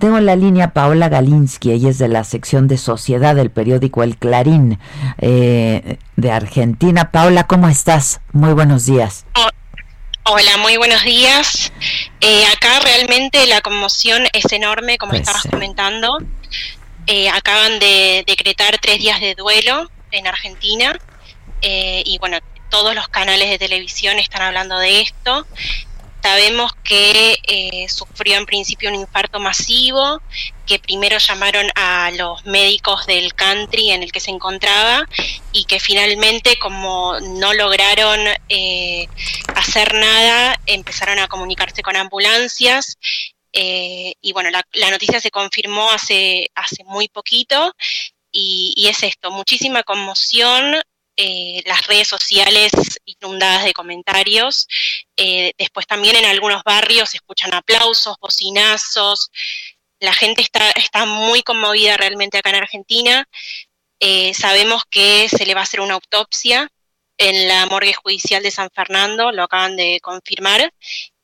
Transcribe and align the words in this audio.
Tengo 0.00 0.16
en 0.16 0.24
la 0.24 0.34
línea 0.34 0.70
Paola 0.72 1.10
Galinsky, 1.10 1.72
ella 1.72 1.90
es 1.90 1.98
de 1.98 2.08
la 2.08 2.24
sección 2.24 2.68
de 2.68 2.78
Sociedad 2.78 3.34
del 3.34 3.50
periódico 3.50 4.02
El 4.02 4.16
Clarín 4.16 4.78
eh, 5.18 5.98
de 6.16 6.30
Argentina. 6.32 7.10
Paola, 7.10 7.46
¿cómo 7.46 7.68
estás? 7.68 8.22
Muy 8.32 8.54
buenos 8.54 8.86
días. 8.86 9.26
Hola, 10.24 10.56
muy 10.56 10.78
buenos 10.78 11.04
días. 11.04 11.70
Eh, 12.22 12.44
acá 12.46 12.80
realmente 12.80 13.46
la 13.46 13.60
conmoción 13.60 14.22
es 14.32 14.50
enorme, 14.52 14.96
como 14.96 15.10
Pues 15.10 15.20
estabas 15.20 15.42
sí. 15.42 15.50
comentando. 15.50 16.16
Eh, 17.06 17.28
acaban 17.28 17.78
de 17.78 18.24
decretar 18.26 18.78
tres 18.80 19.00
días 19.00 19.20
de 19.20 19.34
duelo 19.34 19.90
en 20.12 20.26
Argentina 20.26 20.98
y 21.62 22.16
bueno, 22.20 22.38
todos 22.70 22.94
los 22.94 23.08
canales 23.08 23.50
de 23.50 23.58
televisión 23.58 24.18
están 24.18 24.40
hablando 24.40 24.78
de 24.78 25.02
esto. 25.02 25.46
Sabemos 26.22 26.72
que 26.84 27.38
eh, 27.46 27.88
sufrió 27.88 28.36
en 28.36 28.44
principio 28.44 28.90
un 28.90 28.96
infarto 28.96 29.40
masivo, 29.40 30.20
que 30.66 30.78
primero 30.78 31.18
llamaron 31.18 31.66
a 31.74 32.10
los 32.12 32.44
médicos 32.44 33.06
del 33.06 33.34
country 33.34 33.90
en 33.90 34.02
el 34.02 34.12
que 34.12 34.20
se 34.20 34.30
encontraba 34.30 35.08
y 35.52 35.64
que 35.64 35.80
finalmente 35.80 36.58
como 36.58 37.18
no 37.20 37.54
lograron 37.54 38.20
eh, 38.48 39.08
hacer 39.54 39.94
nada, 39.94 40.60
empezaron 40.66 41.18
a 41.18 41.28
comunicarse 41.28 41.82
con 41.82 41.96
ambulancias 41.96 42.98
eh, 43.52 44.14
y 44.20 44.32
bueno, 44.32 44.50
la, 44.50 44.90
noticia 44.90 45.20
se 45.20 45.30
confirmó 45.30 45.90
hace, 45.90 46.50
hace 46.54 46.84
muy 46.84 47.08
poquito 47.08 47.74
y 48.32 48.86
es 48.88 49.02
esto, 49.02 49.32
muchísima 49.32 49.82
conmoción, 49.82 50.80
eh, 51.22 51.62
las 51.66 51.86
redes 51.86 52.08
sociales 52.08 52.72
inundadas 53.04 53.64
de 53.64 53.72
comentarios, 53.74 54.66
eh, 55.16 55.52
después 55.58 55.86
también 55.86 56.16
en 56.16 56.24
algunos 56.24 56.62
barrios 56.64 57.10
se 57.10 57.18
escuchan 57.18 57.52
aplausos, 57.52 58.16
bocinazos, 58.20 59.30
la 60.00 60.14
gente 60.14 60.40
está, 60.42 60.70
está 60.70 61.04
muy 61.04 61.42
conmovida 61.42 61.96
realmente 61.96 62.38
acá 62.38 62.50
en 62.50 62.62
Argentina, 62.64 63.26
Eh, 64.02 64.32
sabemos 64.32 64.84
que 64.88 65.28
se 65.28 65.44
le 65.44 65.52
va 65.54 65.60
a 65.60 65.64
hacer 65.64 65.80
una 65.80 65.94
autopsia 65.94 66.70
en 67.18 67.48
la 67.48 67.66
morgue 67.66 67.92
judicial 67.92 68.42
de 68.42 68.50
San 68.50 68.70
Fernando, 68.70 69.30
lo 69.30 69.42
acaban 69.42 69.76
de 69.76 70.00
confirmar, 70.00 70.72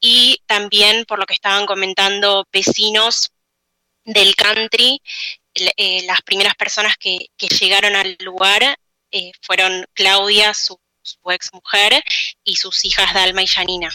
y 0.00 0.42
también 0.46 1.04
por 1.04 1.20
lo 1.20 1.24
que 1.26 1.34
estaban 1.34 1.66
comentando 1.66 2.48
vecinos 2.52 3.30
del 4.04 4.34
country, 4.34 5.00
las 6.08 6.20
primeras 6.22 6.56
personas 6.56 6.96
que 6.98 7.28
llegaron 7.60 7.94
al 7.94 8.16
lugar 8.18 8.76
eh, 9.14 9.30
fueron 9.40 9.86
Claudia, 9.94 10.52
su, 10.54 10.76
su 11.02 11.18
ex 11.30 11.50
mujer, 11.54 12.02
y 12.44 12.56
sus 12.56 12.84
hijas 12.84 13.14
Dalma 13.14 13.42
y 13.42 13.46
Janina. 13.46 13.88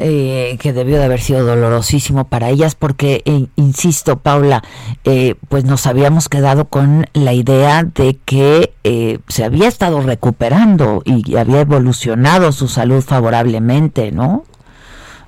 eh, 0.00 0.56
que 0.60 0.72
debió 0.72 0.98
de 0.98 1.04
haber 1.06 1.20
sido 1.20 1.44
dolorosísimo 1.44 2.28
para 2.28 2.50
ellas 2.50 2.74
porque, 2.76 3.22
eh, 3.24 3.46
insisto, 3.56 4.18
Paula, 4.20 4.62
eh, 5.04 5.34
pues 5.48 5.64
nos 5.64 5.86
habíamos 5.86 6.28
quedado 6.28 6.66
con 6.68 7.06
la 7.14 7.32
idea 7.32 7.82
de 7.82 8.16
que 8.24 8.74
eh, 8.84 9.18
se 9.28 9.44
había 9.44 9.66
estado 9.66 10.00
recuperando 10.02 11.02
y 11.04 11.36
había 11.36 11.60
evolucionado 11.62 12.52
su 12.52 12.68
salud 12.68 13.02
favorablemente, 13.02 14.12
¿no? 14.12 14.44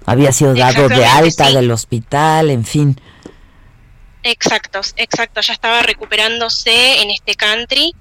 Había 0.07 0.31
sido 0.33 0.55
dado 0.55 0.89
de 0.89 1.05
alta 1.05 1.47
sí. 1.49 1.55
del 1.55 1.71
hospital, 1.71 2.51
en 2.51 2.65
fin. 2.65 3.01
Exacto, 4.23 4.81
exacto, 4.97 5.41
ya 5.41 5.55
estaba 5.55 5.81
recuperándose 5.83 7.01
en 7.03 7.11
este 7.11 7.35
country 7.37 7.95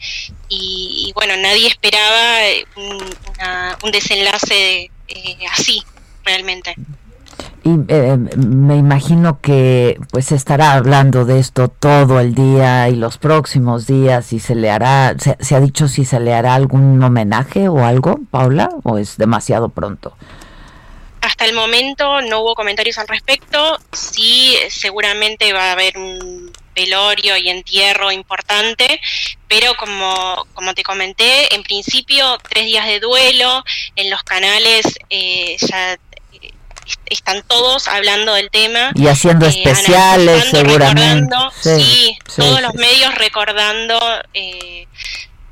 y, 0.50 1.12
bueno, 1.16 1.36
nadie 1.38 1.68
esperaba 1.68 2.46
eh, 2.46 2.66
un, 2.76 2.98
una- 3.34 3.78
un 3.84 3.92
desenlace 3.92 4.92
eh, 5.08 5.38
así, 5.52 5.82
realmente. 6.26 6.76
Y 7.64 7.72
eh, 7.88 8.18
me 8.38 8.76
imagino 8.78 9.40
que 9.42 9.98
pues 10.12 10.32
estará 10.32 10.74
hablando 10.74 11.26
de 11.26 11.40
esto 11.40 11.68
todo 11.68 12.20
el 12.20 12.34
día 12.34 12.90
y 12.90 12.96
los 12.96 13.18
próximos 13.18 13.86
días 13.86 14.34
y 14.34 14.40
se 14.40 14.56
le 14.56 14.70
hará, 14.72 15.16
se, 15.20 15.38
se 15.40 15.56
ha 15.56 15.60
dicho 15.60 15.88
si 15.88 16.04
se 16.06 16.20
le 16.20 16.34
hará 16.34 16.56
algún 16.56 17.02
homenaje 17.04 17.68
o 17.70 17.86
algo, 17.86 18.20
Paula, 18.32 18.70
o 18.84 18.98
es 18.98 19.18
demasiado 19.18 19.70
pronto. 19.70 20.16
Hasta 21.30 21.46
el 21.46 21.54
momento 21.54 22.22
no 22.22 22.40
hubo 22.40 22.56
comentarios 22.56 22.98
al 22.98 23.08
respecto. 23.08 23.78
Sí, 23.94 24.58
seguramente 24.70 25.54
va 25.54 25.66
a 25.70 25.72
haber 25.74 25.96
un 25.96 26.52
velorio 26.74 27.38
y 27.38 27.50
entierro 27.50 28.12
importante, 28.12 29.00
pero 29.48 29.76
como, 29.76 30.48
como 30.56 30.74
te 30.74 30.82
comenté, 30.82 31.54
en 31.54 31.62
principio 31.62 32.38
tres 32.50 32.66
días 32.66 32.88
de 32.88 33.00
duelo, 33.00 33.64
en 33.96 34.10
los 34.10 34.24
canales 34.24 34.86
eh, 35.12 35.56
ya 35.60 35.94
eh, 35.94 36.00
est- 36.88 37.00
están 37.06 37.44
todos 37.44 37.88
hablando 37.88 38.34
del 38.34 38.50
tema. 38.50 38.92
Y 38.96 39.06
haciendo 39.08 39.46
eh, 39.46 39.50
especiales 39.50 40.46
seguramente. 40.50 41.22
recordando, 41.22 41.52
Sí, 41.62 41.70
sí, 41.84 42.18
todos 42.38 42.56
sí, 42.58 42.62
los 42.64 42.74
medios 42.74 43.14
recordando 43.16 44.00
eh, 44.34 44.88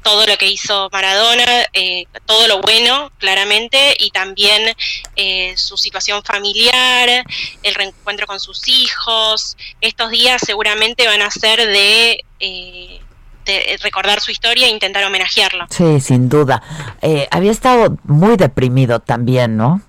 todo 0.07 0.25
lo 0.25 0.37
que 0.37 0.49
hizo 0.49 0.87
Maradona, 0.89 1.65
eh, 1.73 2.05
todo 2.25 2.47
lo 2.47 2.61
bueno, 2.61 3.11
claramente, 3.17 3.93
y 3.99 4.09
también 4.11 4.73
eh, 5.17 5.53
su 5.57 5.75
situación 5.75 6.23
familiar, 6.23 7.25
el 7.61 7.75
reencuentro 7.75 8.25
con 8.25 8.39
sus 8.39 8.69
hijos. 8.69 9.57
Estos 9.81 10.09
días 10.09 10.41
seguramente 10.45 11.05
van 11.07 11.21
a 11.21 11.29
ser 11.29 11.59
de, 11.59 12.23
eh, 12.39 13.01
de 13.43 13.77
recordar 13.81 14.21
su 14.21 14.31
historia 14.31 14.67
e 14.67 14.69
intentar 14.69 15.03
homenajearlo. 15.03 15.65
Sí, 15.69 15.99
sin 15.99 16.29
duda. 16.29 16.63
Eh, 17.01 17.27
había 17.29 17.51
estado 17.51 17.97
muy 18.05 18.37
deprimido 18.37 19.01
también, 19.01 19.57
¿no? 19.57 19.81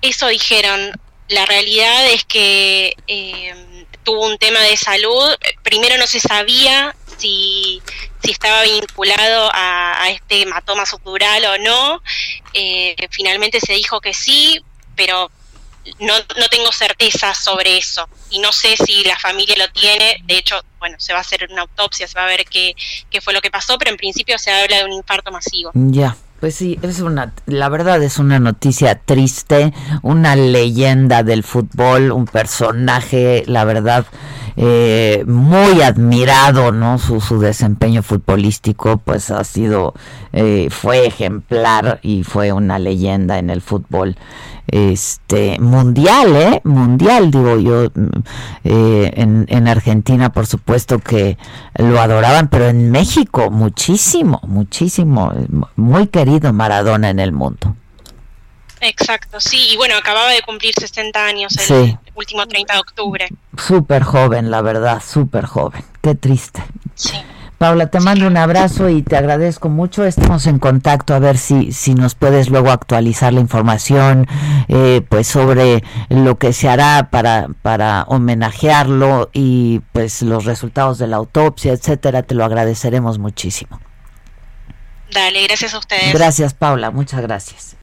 Eso 0.00 0.28
dijeron. 0.28 0.92
La 1.28 1.44
realidad 1.44 2.06
es 2.12 2.24
que 2.24 2.94
tuvo 4.04 4.24
un 4.28 4.38
tema 4.38 4.60
de 4.60 4.76
salud. 4.76 5.34
Primero 5.64 5.98
no 5.98 6.06
se 6.06 6.20
sabía 6.20 6.94
si, 7.18 7.82
si 8.22 8.30
estaba 8.30 8.62
vinculado 8.62 9.50
a, 9.52 10.08
este 10.10 10.42
hematoma 10.42 10.86
subdural 10.86 11.44
o 11.44 11.58
no. 11.58 12.02
Eh, 12.52 12.96
finalmente 13.10 13.60
se 13.60 13.72
dijo 13.72 14.00
que 14.00 14.14
sí, 14.14 14.62
pero 14.94 15.30
no, 16.00 16.14
no 16.38 16.48
tengo 16.48 16.72
certeza 16.72 17.34
sobre 17.34 17.78
eso. 17.78 18.08
Y 18.30 18.38
no 18.38 18.52
sé 18.52 18.76
si 18.76 19.04
la 19.04 19.18
familia 19.18 19.56
lo 19.58 19.68
tiene. 19.70 20.20
De 20.24 20.38
hecho, 20.38 20.60
bueno, 20.78 20.96
se 20.98 21.12
va 21.12 21.18
a 21.18 21.22
hacer 21.22 21.48
una 21.50 21.62
autopsia, 21.62 22.06
se 22.08 22.18
va 22.18 22.24
a 22.24 22.28
ver 22.28 22.44
qué, 22.44 22.74
qué 23.10 23.20
fue 23.20 23.32
lo 23.32 23.40
que 23.40 23.50
pasó, 23.50 23.78
pero 23.78 23.90
en 23.90 23.96
principio 23.96 24.38
se 24.38 24.50
habla 24.50 24.78
de 24.78 24.84
un 24.84 24.92
infarto 24.92 25.30
masivo. 25.30 25.70
Ya, 25.74 26.16
pues 26.40 26.54
sí, 26.54 26.78
es 26.82 27.00
una, 27.00 27.32
la 27.46 27.68
verdad 27.68 28.02
es 28.02 28.18
una 28.18 28.38
noticia 28.38 28.94
triste, 28.96 29.72
una 30.02 30.36
leyenda 30.36 31.22
del 31.22 31.42
fútbol, 31.42 32.12
un 32.12 32.26
personaje, 32.26 33.44
la 33.46 33.64
verdad, 33.64 34.06
eh, 34.56 35.24
muy 35.26 35.82
admirado, 35.82 36.72
¿no? 36.72 36.98
Su, 36.98 37.20
su 37.20 37.38
desempeño 37.38 38.02
futbolístico, 38.02 38.98
pues 38.98 39.30
ha 39.30 39.44
sido, 39.44 39.94
eh, 40.32 40.68
fue 40.70 41.06
ejemplar 41.06 42.00
y 42.02 42.22
fue 42.22 42.52
una 42.52 42.78
leyenda 42.78 43.38
en 43.38 43.50
el 43.50 43.60
fútbol 43.60 44.16
este 44.68 45.58
mundial, 45.60 46.34
¿eh? 46.34 46.60
Mundial, 46.64 47.30
digo 47.30 47.58
yo. 47.58 47.84
mm, 47.94 48.08
eh, 48.64 49.12
en, 49.16 49.46
en 49.48 49.68
Argentina, 49.68 50.32
por 50.32 50.46
supuesto 50.46 50.98
que 50.98 51.38
lo 51.76 52.00
adoraban, 52.00 52.48
pero 52.48 52.66
en 52.66 52.90
México 52.90 53.50
muchísimo, 53.50 54.40
muchísimo. 54.46 55.32
Muy 55.76 56.08
querido 56.26 56.52
Maradona 56.52 57.10
en 57.10 57.20
el 57.20 57.30
mundo. 57.32 57.76
Exacto, 58.80 59.38
sí, 59.40 59.68
y 59.72 59.76
bueno, 59.76 59.94
acababa 59.96 60.30
de 60.30 60.42
cumplir 60.42 60.74
60 60.78 61.24
años 61.24 61.56
el 61.56 61.62
Sí. 61.64 61.98
último 62.16 62.46
30 62.46 62.74
de 62.74 62.80
octubre. 62.80 63.28
Súper 63.56 64.02
joven, 64.02 64.50
la 64.50 64.60
verdad, 64.60 65.00
súper 65.06 65.46
joven. 65.46 65.82
Qué 66.02 66.14
triste. 66.16 66.62
Sí. 66.94 67.14
Paula, 67.58 67.86
te 67.86 68.00
mando 68.00 68.26
un 68.26 68.36
abrazo 68.36 68.90
y 68.90 69.02
te 69.02 69.16
agradezco 69.16 69.70
mucho. 69.70 70.04
Estamos 70.04 70.46
en 70.46 70.58
contacto 70.58 71.14
a 71.14 71.20
ver 71.20 71.38
si, 71.38 71.72
si 71.72 71.94
nos 71.94 72.14
puedes 72.14 72.50
luego 72.50 72.70
actualizar 72.70 73.32
la 73.32 73.40
información 73.40 74.26
eh, 74.68 75.00
pues 75.08 75.26
sobre 75.26 75.82
lo 76.10 76.36
que 76.36 76.52
se 76.52 76.68
hará 76.68 77.08
para, 77.10 77.48
para 77.62 78.02
homenajearlo 78.08 79.30
y 79.32 79.80
pues 79.92 80.20
los 80.20 80.44
resultados 80.44 80.98
de 80.98 81.06
la 81.06 81.16
autopsia, 81.16 81.72
etcétera. 81.72 82.24
Te 82.24 82.34
lo 82.34 82.44
agradeceremos 82.44 83.18
muchísimo. 83.18 83.80
Dale, 85.12 85.46
gracias 85.46 85.74
a 85.74 85.78
ustedes. 85.78 86.12
Gracias, 86.12 86.54
Paula. 86.54 86.90
Muchas 86.90 87.22
gracias. 87.22 87.76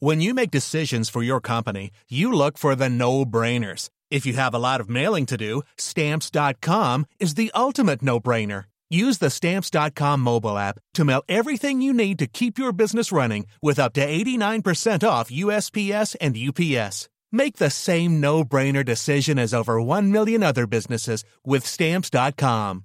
When 0.00 0.20
you 0.20 0.32
make 0.32 0.52
decisions 0.52 1.08
for 1.08 1.24
your 1.24 1.40
company, 1.40 1.90
you 2.08 2.32
look 2.32 2.56
for 2.56 2.76
the 2.76 2.88
no-brainers. 2.88 3.90
If 4.12 4.24
you 4.24 4.34
have 4.34 4.54
a 4.54 4.58
lot 4.58 4.80
of 4.80 4.88
mailing 4.88 5.26
to 5.26 5.36
do, 5.36 5.62
stamps.com 5.76 7.06
is 7.18 7.34
the 7.34 7.50
ultimate 7.52 8.00
no-brainer. 8.00 8.64
Use 8.90 9.18
the 9.18 9.28
stamps.com 9.28 10.20
mobile 10.20 10.56
app 10.56 10.78
to 10.94 11.04
mail 11.04 11.22
everything 11.28 11.82
you 11.82 11.92
need 11.92 12.18
to 12.20 12.26
keep 12.26 12.58
your 12.58 12.72
business 12.72 13.12
running 13.12 13.46
with 13.60 13.78
up 13.78 13.92
to 13.94 14.06
89% 14.06 15.06
off 15.06 15.30
USPS 15.30 16.16
and 16.20 16.36
UPS. 16.36 17.08
Make 17.30 17.56
the 17.56 17.70
same 17.70 18.20
no-brainer 18.20 18.84
decision 18.84 19.38
as 19.38 19.52
over 19.52 19.82
1 19.82 20.12
million 20.12 20.42
other 20.42 20.66
businesses 20.66 21.24
with 21.44 21.66
stamps.com. 21.66 22.84